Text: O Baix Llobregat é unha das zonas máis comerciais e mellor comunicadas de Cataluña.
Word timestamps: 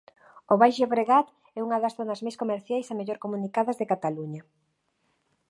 O 0.53 0.55
Baix 0.61 0.73
Llobregat 0.79 1.27
é 1.57 1.59
unha 1.67 1.81
das 1.83 1.95
zonas 1.97 2.21
máis 2.25 2.39
comerciais 2.41 2.87
e 2.87 2.97
mellor 2.99 3.17
comunicadas 3.25 3.77
de 3.77 3.89
Cataluña. 3.91 4.41